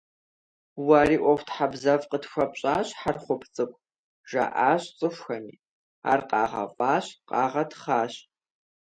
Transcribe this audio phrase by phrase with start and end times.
[0.85, 3.83] «Уэри ӀуэхутхьэбзэфӀ къытхуэпщӀащ, Хьэрхъуп цӀыкӀу»,-
[4.29, 5.55] жаӀащ цӀыхухэми,
[6.09, 8.13] ари къагъэфӀащ, къагъэтхъащ.